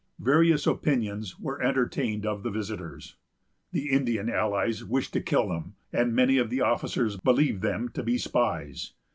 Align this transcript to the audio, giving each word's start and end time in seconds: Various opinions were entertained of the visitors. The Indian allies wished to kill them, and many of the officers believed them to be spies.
Various 0.17 0.65
opinions 0.65 1.37
were 1.39 1.61
entertained 1.61 2.25
of 2.25 2.41
the 2.41 2.49
visitors. 2.49 3.17
The 3.71 3.91
Indian 3.91 4.31
allies 4.31 4.83
wished 4.83 5.13
to 5.13 5.21
kill 5.21 5.49
them, 5.49 5.75
and 5.93 6.15
many 6.15 6.39
of 6.39 6.49
the 6.49 6.61
officers 6.61 7.17
believed 7.17 7.61
them 7.61 7.87
to 7.89 8.01
be 8.01 8.17
spies. 8.17 8.93